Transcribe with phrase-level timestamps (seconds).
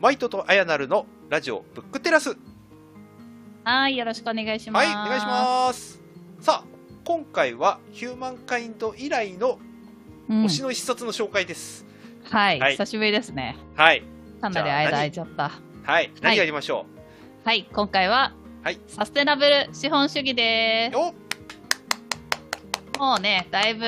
[0.00, 2.36] マイトとアヤナルのラジオブックテラス。
[3.64, 4.86] はい、よろしくお願いします。
[4.86, 6.00] はい、お願いします。
[6.40, 6.64] さあ、
[7.04, 9.58] 今回はヒューマンカインド以来の
[10.28, 11.84] うん推しの一冊の紹介です。
[12.30, 13.56] はい、はい久しぶりですね。
[13.74, 14.04] はい。
[14.40, 15.50] かなり間空いちゃった。
[15.82, 16.12] はい。
[16.22, 16.86] 何やりましょ
[17.44, 21.14] はい、今回は、はいサステナブル資本主義でう、おす。
[23.00, 23.84] もうね、だいぶ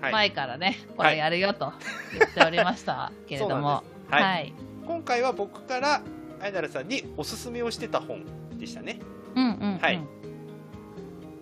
[0.00, 0.12] はい。
[0.12, 1.72] 前からね、こはいれやるよと
[2.18, 4.73] 言っておりましたけれども、そうなんですはい。
[4.84, 4.96] はい。
[4.96, 6.02] 今回は僕から
[6.40, 8.24] アヤナルさんにおすすめをしてた本
[8.58, 9.00] でしたね。
[9.34, 9.78] うんうん、うん。
[9.78, 10.00] はい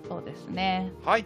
[0.08, 0.92] そうですね。
[1.04, 1.24] はい。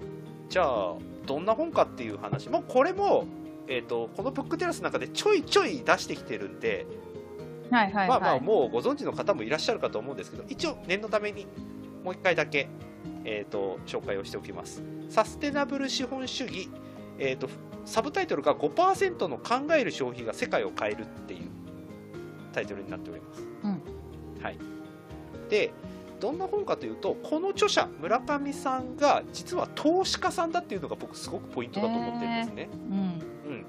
[0.48, 0.94] じゃあ、
[1.26, 2.48] どんな本かっていう話。
[2.48, 3.26] もうこれも、
[3.66, 6.86] えっ、と、このブックテラスの中でちょいちょい出してきてるんで、
[7.70, 8.08] はいはいはい。
[8.08, 11.46] まあまあ、もうご存知の方もいらっしゃるかと思うんですけど、一応、念のために
[12.04, 12.68] もう一回だけ、
[13.24, 14.84] えっ、と、紹介をしておきます。
[15.08, 16.68] サステナブル資本主義、
[17.18, 17.48] えっ、と、
[17.84, 21.50] サブタイトルが5%の考える消費が世界を変えるっていう
[22.56, 23.42] タイトルになっております。
[23.64, 23.82] うん
[24.42, 24.58] はい。
[25.50, 25.72] で、
[26.20, 32.68] どんな本かというと、この著者、村上さんが実は投資家さんだっていうのが僕すごくポイントだと思ってるんですね。
[32.72, 32.96] うん。
[32.96, 33.66] うん。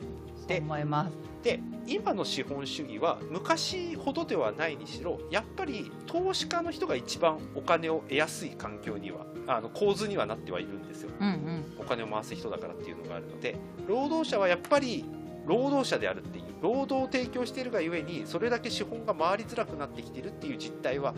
[0.47, 1.13] そう思います。
[1.43, 11.65] で今の資本主義は昔ほどではないにしろやっぱり投資家の人が一番お金を得やすい環境にはあの構図にはなってはいるんですようんうん。
[11.80, 13.55] お金を回す人だからっていうのがあるので
[13.88, 15.05] 労働者はやっぱり
[15.45, 21.14] 労働者であるっていう労働を提供しているがゆえにそれだけ資本が回りづらくなってきているっていう実態は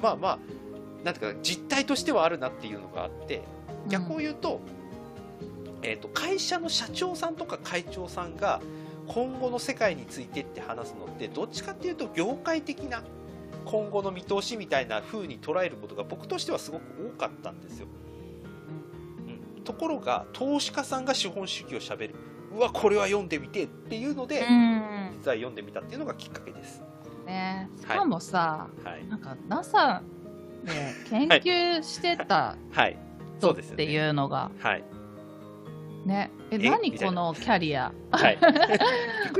[0.00, 0.38] まあまあ
[1.04, 3.42] なんていうか実態としてはあるなっていうのがあって
[3.88, 4.60] 逆を言うと,、
[5.82, 8.60] えー、と会社の社長さんとか会長さんが
[9.08, 13.02] 今後の世界についてって話すのってどっちかっていうと業界的な
[13.64, 16.82] 今後の見通しみたいな風に捉えることが僕としてはすごく
[17.14, 17.86] 多かったんですよ。
[19.56, 22.14] うん、ところが投資家さんが資本主義をしゃべる
[22.54, 24.82] うわこれは読んでみてっていうので、うん。
[25.18, 26.82] 実は読んでみたっていうのがきっかけです。
[27.26, 30.02] ね、しかもさ、はい、なんか NASA
[30.64, 30.72] で
[31.08, 32.98] 研究してたはい、
[33.38, 34.84] 人っそうですよねていうのが、はい、
[36.04, 37.92] ね、え、え何このキャリア？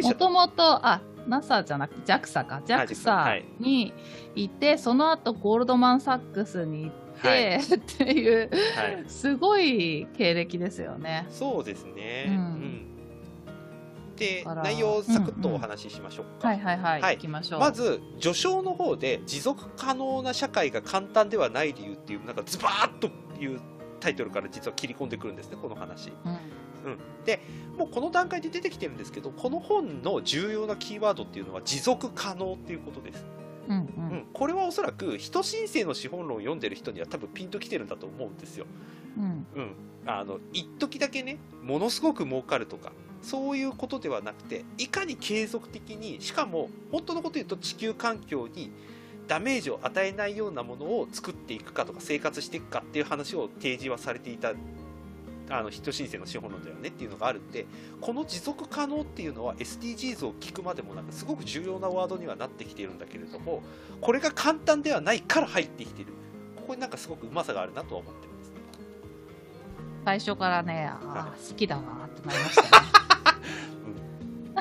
[0.01, 2.55] もともと、あ、NASA じゃなくて JAXA か。
[2.55, 3.45] は JAXA い。
[3.59, 3.93] に
[4.37, 7.56] いて、その後ゴールドマン・サックスに行って、はい。
[7.56, 9.05] っていう、はい。
[9.09, 11.27] すごい経歴ですよね。
[11.31, 12.27] そうですね。
[12.28, 12.52] うん
[14.12, 16.49] うんでだから内容をサクッとお話ししましょうか。
[16.49, 17.03] はいはいはい。
[17.03, 17.61] はい行きましょう。
[17.61, 23.61] まず序章の方で持続可能な社会が簡単ではない理由っていうなんかズバーッという
[24.01, 26.12] タイトルから実は切り込んでくるんですねこの話。
[26.84, 33.25] うん、もうこの段階で出てきてるんですけどこの本の重要なキーワードっていうのは持続可能っていうことです。
[33.69, 38.67] うん、ううんん、これはおそらく人申請の資本論を読んでる人には多分ピンときてるんだと思うんですよ。
[39.17, 39.47] うん。
[39.55, 48.71] うん、あの一時だけねものすごく儲かるとかそういうことではなくていかに継続的にしかも本当のこと言うと地球環境に
[49.28, 54.53] ダメージを与えないようなものを作っていくかとか生活していくかっていう話を提示はされていた
[55.50, 57.66] あの人申請の資本論だよねっていうのがあるんで
[58.00, 63.62] この持続可能っていうのは SDGs を聞くまでもなんかすごく重要なワードにはなってきているんだけれども
[64.00, 66.12] これが簡単ではないから入ってきている
[66.56, 68.53] ここになんかすごくうまさがあるなとは思ってるんです。
[70.04, 72.91] 最初からね、あはー好きだなってなりましたね。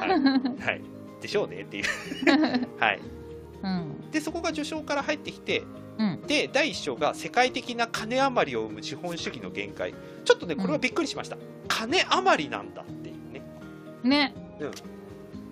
[0.07, 0.81] はい、はい、
[1.21, 1.83] でしょうねっていう、
[2.79, 2.99] はい、
[3.63, 4.11] うん。
[4.11, 5.63] でそこが序章から入ってきて
[5.97, 6.21] うん。
[6.27, 9.93] で第1章が世界的な金余りを生む資本主義の限界。
[10.25, 13.41] ちょっとねこれはびっくりしました、金余りなんだっていうね。
[14.03, 14.33] ね。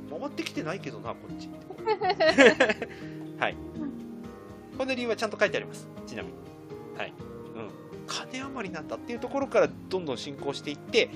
[0.09, 1.49] 回ってきてないけどなこっち。
[3.39, 3.55] はい。
[4.77, 5.87] この理由はちゃんと書いてあります。
[6.07, 6.49] ちなみに。
[6.99, 7.13] はい、
[7.55, 7.69] うん、
[8.05, 11.09] 金余りなんだっていうところからどんどん進行していって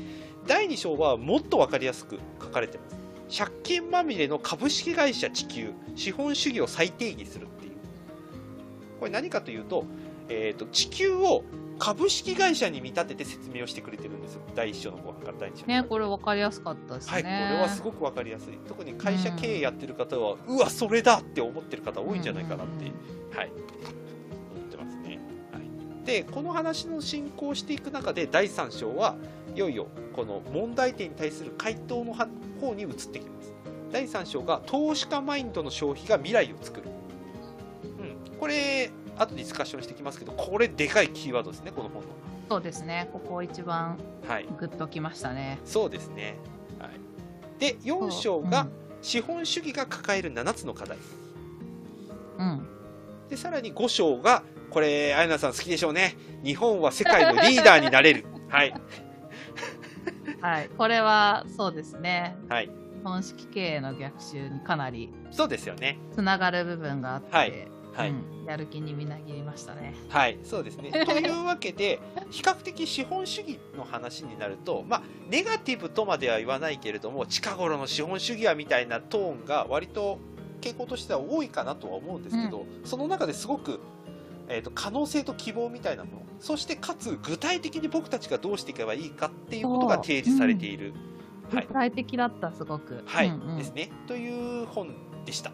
[0.48, 7.72] 第2章はもっと分かりやすく書かれてます借金まみれの株式会社地球資本主義を再定義するっていう。
[9.00, 9.86] これ何かというと,、
[10.30, 11.44] えー、と地球を
[11.80, 14.42] 株式会社に見立てて説明をしてくれてるんですよ。
[14.56, 17.14] 第1章の後半から第2章ね、これ分かりやすかったですね。
[17.14, 18.58] はい、これはすごく分かりやすい。
[18.68, 22.86] 特に会社経営やってる方は、うわそれだって思ってる方多いんじゃないかなって、
[23.38, 24.13] はい、思ってますね、はい、
[26.06, 29.16] でこの話の進行していく中で第3章は
[29.56, 33.54] いよいよこの問題点に対する回答の方に移ってきます
[33.92, 36.88] 第3章が投資家マインドの消費が未来を作る、
[38.00, 42.08] うん、これ後でディスカッションしてきますけどこれでかいキーワードですねこの本の
[42.50, 43.10] そうですね。
[43.12, 43.98] ここ一番
[44.28, 45.60] はいグッときましたね。
[45.66, 46.38] そうですね。
[46.78, 46.92] はい、
[47.60, 48.68] で、4章が
[49.02, 50.98] 資本主義が抱える7つの課題。
[52.38, 52.48] うん。
[52.48, 52.68] うん。
[53.30, 56.16] で、さらに5章が、これ、あやなさん好きでしょうね。
[56.44, 58.26] 日本は世界のリーダーになれる。
[58.50, 58.74] はい。
[60.42, 60.70] はい。
[60.78, 62.36] これは、そうですね。
[62.50, 62.70] はい。
[63.04, 69.94] 本式経営の逆襲にかなりそうですよねつながる部分があって、はいはい、うん、やる気にみなぎりましたね。
[70.10, 70.92] はい、そうですね。
[70.92, 72.00] というわけで、
[72.32, 80.18] 比較的資本主義の話になると、まあ、ネガティブとまでは言わないけれども、近頃の資本主義はみたいなトーンが割と
[80.60, 83.80] 傾向としては多いかなとは思うんですけど、その中ですごく、
[84.50, 90.94] えーと、可能性と希望みたいなもの、そしてかつ具体的に僕たちがどうしていけばいいかっていうことが提示されている。
[91.52, 93.04] はい、具体的だった、すごく。
[93.06, 93.90] はい、うんうんですね。
[94.08, 94.94] という本
[95.26, 95.52] でした。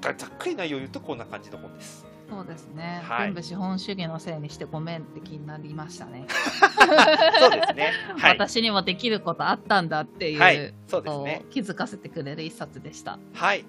[0.00, 2.06] ざっくり内容を言うとこんな感じの本です。
[2.30, 6.26] そうですね、はい全部資本主義のせいにしてごめんって気になりましたね。
[7.40, 7.92] そうですね。
[8.18, 8.32] はい。
[8.32, 11.44] 私にもできることあったんだっていう、はい、そうですね。
[11.50, 13.18] 気づかせてくれる一冊でした。
[13.32, 13.64] はい。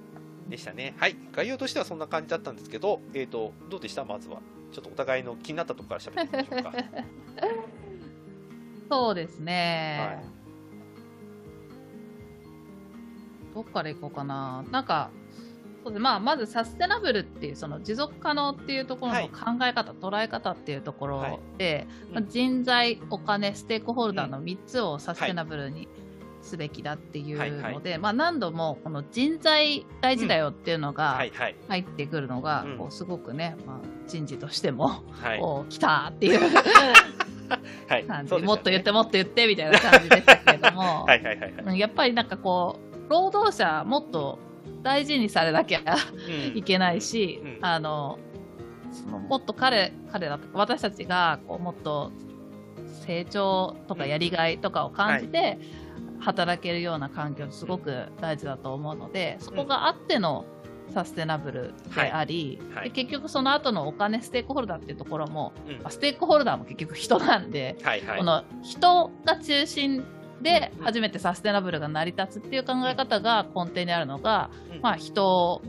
[0.50, 0.94] でしたね。
[0.98, 1.16] はい。
[1.31, 4.04] 概要としてはそんな感じだったんですけど、えっ、と、どうでした？
[4.04, 4.42] まずは。
[4.71, 6.74] ちょっとお互いの気になったところから喋ってみましょうか。
[8.89, 10.39] そうですね、はい
[13.54, 14.63] どっから行こうかな。
[14.71, 15.10] なんか、
[15.83, 19.30] そうでまあ、まずサステナブルっていうその持続可能っていうところはい。
[19.30, 25.88] の考え方、捉え方っていうところで、うんまあ人材、お金、ステークホルダーの3つをサステナブルに
[26.41, 31.56] すべきだっていうので、まあ、何度もこの人材大事だよっていうのがはいはい。
[31.68, 32.77] 入ってくるのが、うん。
[32.77, 33.77] こうすごくね、まあ、
[34.07, 35.39] 人事としても、はい。
[35.39, 36.39] こう来たっていう
[37.88, 38.03] はい。
[38.06, 38.41] 感じ、ね。
[38.41, 41.63] もっと言ってもっと言ってみたいな感じでしたけれども、はいはいはいはい。
[41.65, 44.39] うんやっぱりなんかこう労働者もっと
[44.81, 45.81] 大事にされなきゃ
[46.51, 46.57] うん。
[46.57, 47.59] いけないし、うん。
[47.62, 48.18] あの
[48.92, 52.12] そのもっと彼彼ら私たちがこうもっと
[53.06, 55.57] 成長とかやりがいとかを感じて
[56.19, 60.45] 働けるような環境すごく大事だと思うのでそこがあっての
[60.94, 62.75] サステナブルであり、はい。
[62.75, 65.74] はいで結局その後のお金ステークホルダーっていうところも、うん。
[65.75, 68.18] まあステークホルダーも結局人なんで、はいはい。
[68.18, 70.04] この人が中心
[70.42, 74.81] でうん初めてサステナブルが成り立つっていう考え方が根底にあるのが、うん。
[74.81, 75.62] まあ、人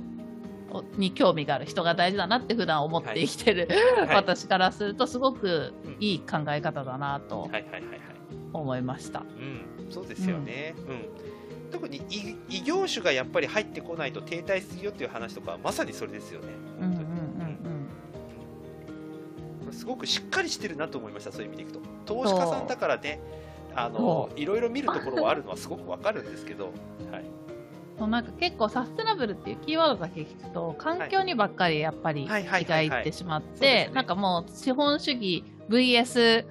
[0.97, 4.17] に興味がある人が大事だなって普段思って生きてる、はい。
[4.17, 7.51] 私からするとすごくいい考え方だなと。
[8.53, 9.21] 思いました。
[9.21, 10.75] うん、そうですよね。
[10.89, 11.71] うん。
[11.71, 16.49] 特に異異業種がやっぱり入ってこないと停滞するよっていう話とかはまさにそれですよね。
[16.81, 16.91] うんうん
[19.61, 21.81] 本当にすごくしっかりしてるなと思いましたそういう意味でいくと。
[22.07, 23.21] 投資家さんだからね
[23.75, 26.73] あのそいろいろ見るところはあるのはすごくわかるんですけど、
[27.13, 27.25] はい、
[27.99, 36.45] そうなんか結構サステナブルっていうキーワードだけ聞くと環境にばっかりやっぱり気がはいってしまってなんかもう資本主義 VS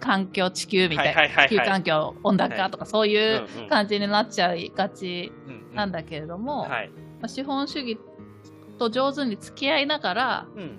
[0.00, 1.48] 環境地球みたいなはいはいはいはい。
[1.48, 5.32] 地球環境温暖はい化とかそういう感じになっちゃいがち
[5.72, 6.90] なんだけれども、はい。
[7.20, 7.98] まあ資本主義
[8.78, 10.78] と上手に付き合いながらうん。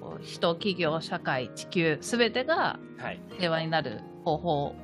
[0.00, 3.20] こう人企業社会地球すべてがはい。
[3.38, 4.74] 平和になる方法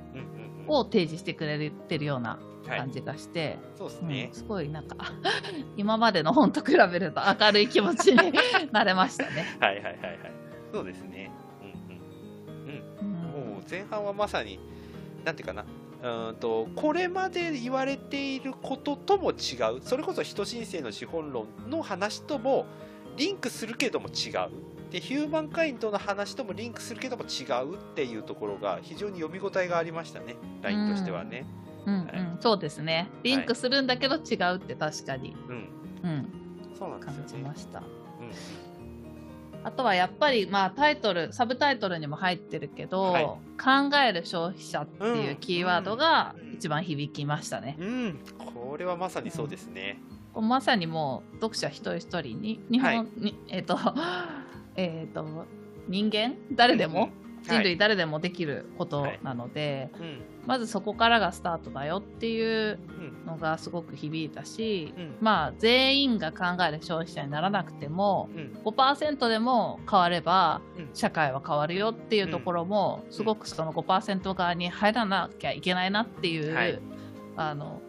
[0.68, 2.78] を提示してくれてるようなはい。
[2.80, 4.96] 感じがして、うんそうですね、すごいなんか
[5.78, 8.16] 今までの本と比べると明るい気持ちに
[8.72, 9.46] なれましたね。
[9.60, 10.18] はいはいはいはい。
[10.72, 11.30] そうですね
[13.70, 14.58] 前半はまさに
[15.24, 15.64] なんていうかな
[16.02, 19.80] うーんとこれまで言われていることとも違う。
[19.82, 22.66] それこそ人申請の資本論の話とも
[23.16, 24.50] リンクするけども違う。
[24.90, 30.36] でヒューマンカインドの話ともリンクするけども違うっていうところが非常に読み応えがありましたね。
[30.62, 31.46] ラインとしてはね。
[31.84, 31.94] うん。
[31.94, 32.36] うんはい。
[32.40, 33.10] そうですね。
[33.22, 35.68] リンクするんだけど違うって確かに、うん。
[36.04, 36.28] うん、
[36.78, 37.80] そうなんです感じよねました。
[37.80, 38.67] うん
[39.68, 43.24] あとはやっぱり、まあ、タイトル、サブタイトルにも入ってるけど、はい。
[43.24, 47.76] 考える消費者っていうキーワードが一番響きましたね。
[47.78, 50.00] うん、これはまさにそうですね。
[50.32, 53.78] こうまさにもう読者一人一人に、日本に、えっ、と、
[54.74, 55.44] えっ、と、
[55.86, 56.36] 人間？
[56.52, 57.10] 誰でも、
[57.42, 57.64] 人はい。
[57.64, 65.16] 類誰でもできることなので、うんまずそこからがスタートだよっていううんのがすごく響いたし、うん。
[65.20, 68.58] まあ全員が考える消費者にならなくてもうん。
[68.64, 70.88] 5%でも変わればうん。
[70.94, 76.80] 社会は変わるよっていうところもすごくその5%側に入らなきゃいけないなっていう、はい。
[77.36, 77.82] あの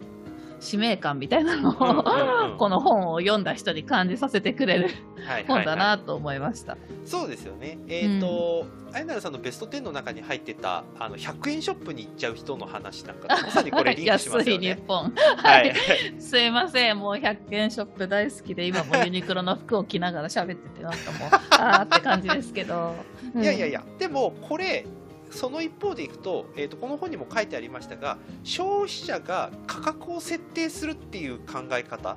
[0.60, 4.90] 使命感みたいなのを、うんうんうん この本を読んだ人に感じさせてくれる
[5.26, 6.74] はい本だはいはなと思いました。
[6.74, 6.76] い
[7.06, 7.78] そうですよね。
[7.88, 14.58] えっ、と、あやなるさんのベスト10の中に入ってたあの100円ショップに行っちゃう人の話なんかとまさにこれリンクします安 い。
[14.58, 15.12] 日本。
[15.36, 15.74] はい。
[16.20, 22.94] すいません、もう100円ショップ大好きで、今もユニクロの服を着ながら喋ってて、なんかもう、あーって感じですけど。
[23.34, 23.42] や。
[23.42, 24.84] いやいやいや、でもこれ、
[25.30, 32.16] その一方でいくと,、えー、とこの本にも書いてありましたが消費者が価格を設定するっていう考え方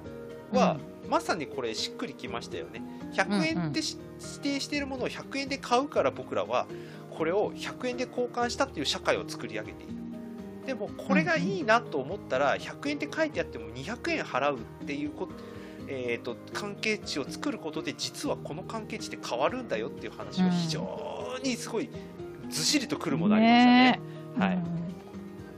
[0.51, 0.77] は、
[1.09, 2.83] まさにこれしっくりきましたよね。
[3.13, 6.67] 100円ってし指定しているものを100円で買うから僕らは
[7.11, 9.93] これを100円で交換したっていう社会を作り上げている。
[10.65, 15.33] でもこれがいいなと思ったら100円って書いてあっても200円払うっていうこと
[15.87, 21.89] えーと、関係値を作ることで実はこの関係値って変わるんだよっていう話が非常にすごい
[22.53, 23.91] ずっしりとくるものありましたね。
[23.91, 23.99] ね。
[24.37, 24.55] はい、あ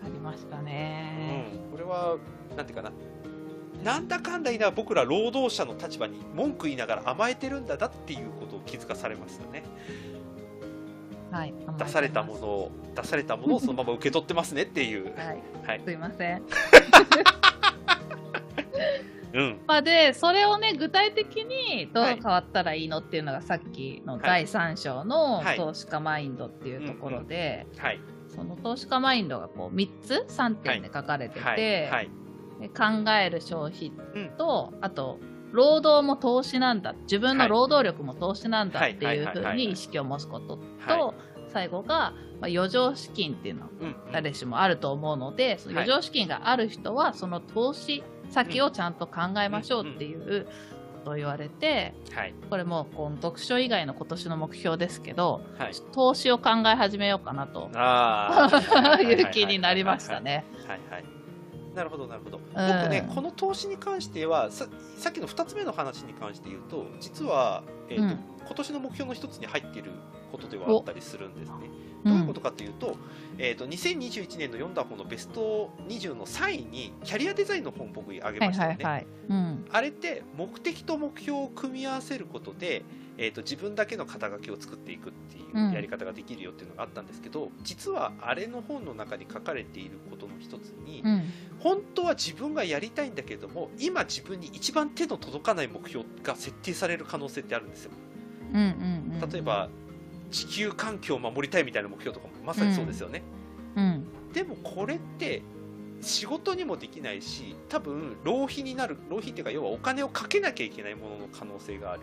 [0.05, 2.17] りましたね、うん、これは
[2.55, 2.91] なんていうかな。
[3.83, 9.63] なんだかんだ言いながら僕ら労働者の立場に文句言いながら甘えてるんだだっていうことを気づかされますよね。
[11.29, 15.13] はい、出されたものを出されたものをそのまま受け取ってますねっていう。
[15.15, 16.41] はい、はい、すいません。
[19.35, 27.67] うん、まあ、でそれをね具体的にどう変わったらいいのっていうのがさっきの第3章の投資家マインドっていうところで、
[28.29, 31.91] その投資家マインドがこう3つ3点で書かれてて、
[32.77, 33.91] 考える消費
[34.37, 35.19] と、あと
[35.51, 41.13] 労働も投資なんだ自分の労働力も投資なんだっていうふうに意識を持つことと、
[41.49, 43.69] 最後が、まあ、余剰資金っていうのは
[44.13, 50.51] 誰しもあると思うので、その余剰資金がある人はその投資先をちゃんと考えましょうっていうこ
[51.05, 57.69] とを言われて、はい、これもこの読書以外の今年の目標ですけど、はい、投資を考え始めようかなと
[59.01, 60.45] いう気になりましたね。
[60.67, 61.14] はいはい
[61.75, 64.67] なるほどなるほど、僕ねこの投資に関してはさ
[64.97, 69.91] さっきの2つ目の話に関して言うと実は、えーと、うん、今年の目標の一つに入っている
[70.31, 71.55] ことではあったりするんですね。
[72.05, 72.95] どういうことかというと,、
[73.39, 79.07] えーと、2021年の読んだ本のベスト20の3位にキャリアデザインの本僕挙げましたよね、
[79.71, 82.85] あれって目的と目標を組み合わせることで、
[83.17, 91.23] えーと、自分だけの肩書きを作っていくっていうやり方ができるよっていうのがあったんですけど、うん、実はあれの本の中に書かれていることの一つに、うん、
[91.59, 97.91] 本当は自分がやりたいんだけども今自分に一番手の届かない目標が設定される可能性ってあるんですよ。
[98.53, 99.69] うんうんうん、例えば
[100.31, 103.23] 地球環境を守りたいみたいな目標とかもまさにそうですよね、
[103.75, 105.41] うん、でもこれって
[106.01, 112.01] 仕事にもできないし多分浪費になる浪費っていうか要はお金をかけなきゃいけないものの可能性がある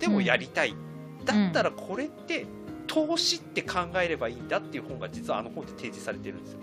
[0.00, 2.46] でもやりたい、うん、だったらこれって
[2.86, 6.58] 投資って考えればいいんだっていう本が実はあの本で提示されてるんですよ。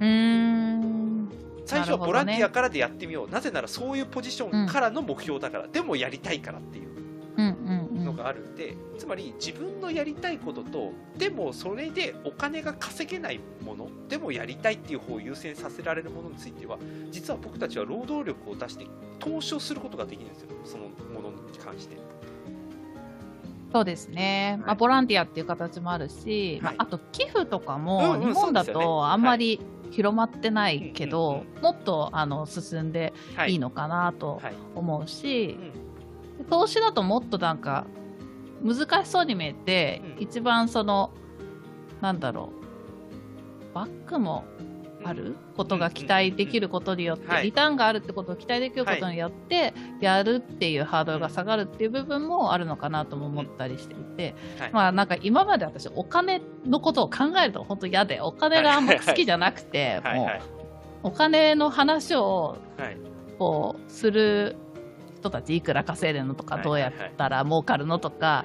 [0.00, 1.28] うん。
[1.64, 3.30] 最初はボランティアからでやってみよう。
[3.30, 16.78] な、ね,、ぜならそういうポジションからの目標だから、うん、でもやりたいからっていうのがあるんで、つまり自分のやりたいこととでもそれでお金が稼げないものでもやりたいっていう方を優先させられるものについては
[17.10, 18.86] 実は僕たちは労働力を出して
[19.18, 20.48] 投資をすることができるんですよ。
[20.64, 21.96] そのものに関して。
[23.74, 33.12] そうですね、はい、まあ、ボランティアっていう形もあるし、はい、まあ、あと寄付とかも日本だとあんまり広まってないけど、もっとあの進んで
[33.48, 34.40] いいのかなと
[34.76, 35.58] 思うし、
[36.48, 37.86] 投資だともっとなんか
[38.62, 41.10] 難しそうに見えて、うん、一番その
[42.00, 42.52] なんだろ
[43.70, 44.44] うバックも
[45.04, 54.34] あることが期待できることによって、リターンがあるってことを期待できることによって、やるっていうハードルが下がるっていう部分もあるのかなとも思ったりしていて、
[54.72, 62.56] まあなんか今まで私お金のことを考えると本当嫌で お金があんま好きじゃなくて、もうお金の話を
[63.38, 64.56] こうする
[65.18, 68.44] 人たちいくら稼いでるのとか、どうやったら儲かるのとか、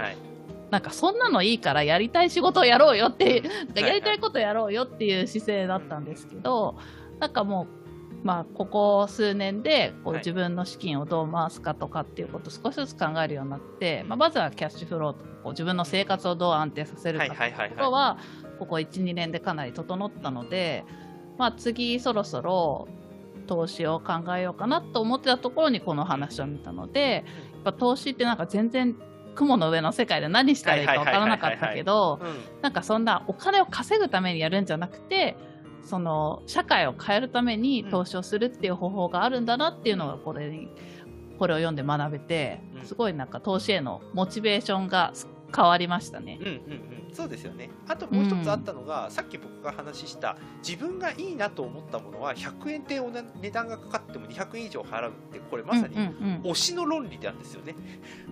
[0.71, 3.43] なんかそんなのいいからやりたい仕事をやろうよって、
[3.75, 6.75] やりたいことやろうよっていう姿勢だったんですけど、
[7.19, 7.79] なんかもう、
[8.23, 18.17] まあ、ここ数年でこう自分の資金をどう回すかとかっていうことを少しずつ考えるようになって、まあ、まずはキャッシュフローとこう自分の生活をどう安定させるかっていうことは
[18.59, 20.83] ここ1、2年でかなり整ったので、
[21.37, 22.87] まあ、次そろそろ
[23.47, 27.23] 投資を考えようかなと思ってたところにこの話を見たので、
[27.53, 28.95] やっぱ投資ってなんか全然
[29.35, 32.19] 雲の上の世界で何したらいいか分からなかったけど、
[32.61, 35.37] なんかそんなお金を稼ぐためにやるんじゃなくて、
[35.83, 40.69] その社会を変えるために投資をするっていう方法があるんだなっていうのがこれに、
[41.37, 45.13] これを読んで学べて、すごいなんか投資へのモチベーションが
[45.55, 46.37] 変わりましたね。
[46.39, 46.55] うんうんう
[47.11, 47.69] ん、そうですよね。
[47.87, 52.99] あともう一つあったのが、うん、さっき僕が話した自分がいいなと思ったものは100円で
[53.41, 55.95] 値段がかかっても200円以上払うってこれまさに
[56.43, 57.75] 推しの論理なんですよね。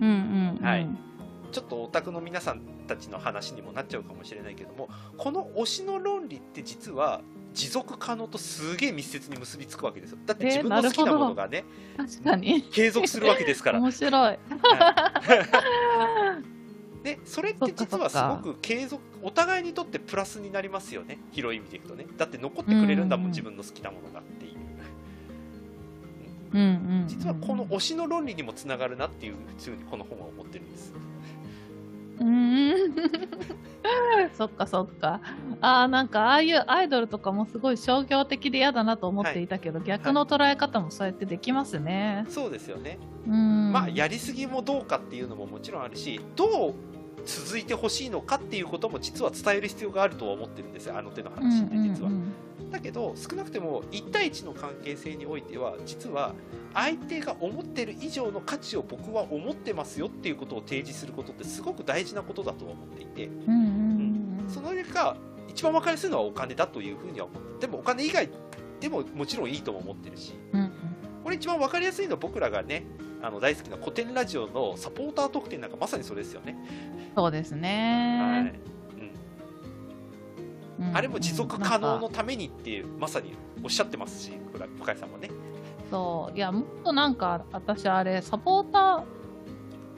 [0.00, 0.86] んうんうん、はい。
[1.50, 7.22] ちょっとオタクの皆さんたちの話にもなっちゃうかもしれないけどもこの推しの論理って実は
[7.54, 10.18] 持続可能とすげえ密接に結びつくわけですよ。
[10.26, 11.64] だって自分の好きなものがね、
[11.96, 12.62] えー、確かに。
[12.62, 13.80] 継続するわけですから。
[13.80, 14.38] 面白い、はい
[17.08, 21.18] でそれって実はすごく継続お互いにとってプラスになりますよね。
[21.32, 22.06] 広い意味でいくとね。
[22.18, 24.52] だって残ってくれるんだもん、自分の好きなものがっていう、
[26.52, 30.92] うんうん実はこの推しの論理にもつながるなっていうふうにこの本は思ってるんです。
[32.20, 32.94] うーん。
[34.36, 35.20] そっかそっか。
[35.60, 42.26] ああ、なんかああいうアイドルとかもすごい商業的で嫌だなと思っていたけど、逆の捉え方もそうやってできますね。
[42.28, 43.72] そうですよね、うん。
[43.72, 46.74] まあやりすぎもどうかっていうのももちろんあるしどう
[47.28, 50.96] 続いてほしいのかっていうことも実は伝える必要があるとは思ってるんですよ。
[50.96, 52.32] あの手のうん話って実は、うんうん
[52.70, 56.34] だけど少なくても1対1の関係性においては実は
[56.74, 65.16] 相手が思ってる以上の価値を僕は思ってますよっていうことを提示することってすごく大事なことだとは思っていてうんその結果
[65.48, 68.28] 一番分かりやすいのはお金だというふうには思ってでもお金以外
[68.80, 70.34] でももちろんいいとも思ってるし。
[70.52, 70.72] うんうん。
[71.28, 72.84] これ一番分かりやすいのは僕らがね
[73.22, 76.56] あの大好きな古典ラジオのサポーター特典なんかまさにそれですよね、
[77.16, 77.62] そうですはい。
[77.62, 78.60] ね。
[80.78, 80.96] うん、うん。
[80.96, 84.32] あれも持続可能のためにってまさにおっしゃってますし
[84.78, 85.30] 深井さんもね。
[85.90, 86.36] そう。
[86.36, 89.02] いや、もっとなんか、私あれ、サポーター、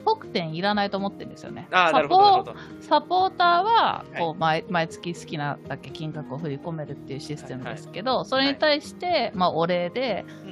[0.05, 1.67] 特典いらないと思ってるんですよね。
[1.71, 2.55] ああなサるほど。
[2.79, 4.17] サポーターははい。
[4.17, 10.50] こう毎毎月好きなだけ金額を振り込めるっていうシステムですけど、それに対して、まあ、お礼で、うん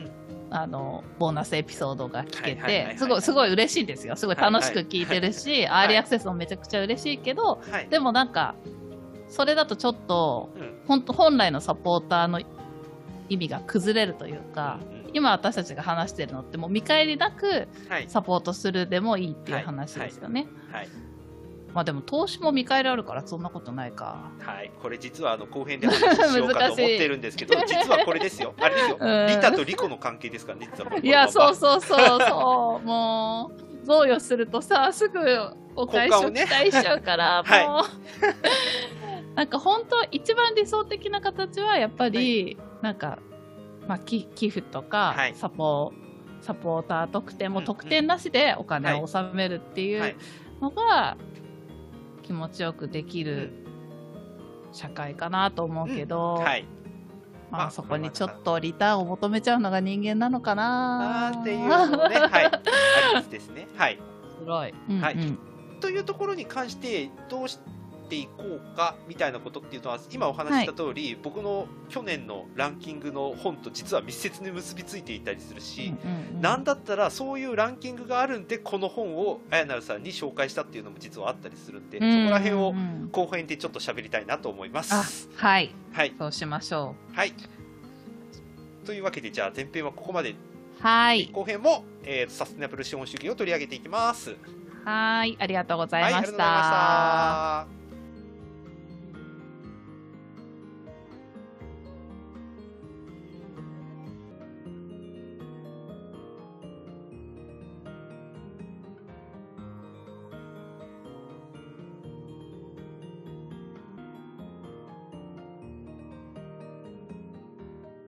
[0.52, 4.16] あのボーナスエピソードが聞けはいはいはいはいてすごいすごい嬉しいんですよ。
[4.16, 7.90] すごい楽しく聞いてるし、アーリーアクセスもめちゃくちゃ嬉しいけど、はい。
[7.90, 8.56] でもなんか
[9.28, 10.80] それだとちょっとうん。
[10.88, 12.42] 本当本来のサポーターの
[13.30, 15.10] 意味が崩れるというか、うんうん。
[15.14, 18.10] 今私たちが話してるのってもう見返りなくはい。
[18.10, 20.48] サポートするでもいいっていう話ですよね。
[20.72, 20.90] はい
[21.74, 24.32] まあでも投資も見返りあるからそんなことないか。
[24.40, 28.54] はい、これ実はあの後編で話しようかと思ってるんですけど、実はこれですよ。
[28.60, 28.98] あれですよ。
[29.02, 31.02] うんリタとリコの関係ですからね、実はこれ。
[31.02, 32.86] いや、そうそうそうそう。
[32.86, 33.52] も
[33.84, 35.20] う、贈与するとさ、すぐ
[35.76, 37.86] お返しを期待しちゃうから、ね もう。
[39.36, 43.20] なんか本当、一番理想的な形は、やっぱり、なんか、
[43.88, 45.94] まあ、寄寄付とか、はいサポ
[46.42, 51.18] サポーター特典も特典なしでお金を納めるっていはいうのが
[52.30, 53.52] 気持ちよくできうる
[54.72, 56.66] 社会かなと思うけど、はい。
[57.50, 62.46] まあ、まあそこにちょっとリターンを求めちゃうのが人間なのかなっていうのもね、はい。
[63.16, 63.68] ありですね。
[63.76, 64.00] はい。
[64.38, 64.70] すごい。
[64.90, 65.18] うんうんはい
[65.82, 67.64] というところに関して、どうして
[68.16, 85.30] いこうかみたいなことっていうのは、今お話しした通り、僕の去年のランキングの本と実は密接に結びついていたりするし、うんうんうんなんだったらそういうランキングがあるんで、この本をあやなるさんに紹介したっていうのも実はあったりするんで、そこら辺をうんうん後編でちょっと喋りたいなと思いまあす。
[85.36, 86.14] はいはい。
[86.18, 87.34] そうしましょはい。
[88.86, 90.32] というわけで、じゃあ前編はここまで。
[90.32, 90.36] う
[90.82, 94.36] はい後編も、えーサステナブル資本主義を取り上げていきます。
[94.86, 97.79] はいありがとうございました、ました。